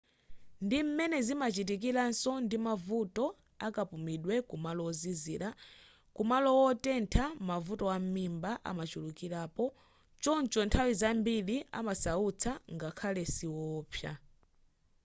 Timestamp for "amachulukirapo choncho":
8.69-10.59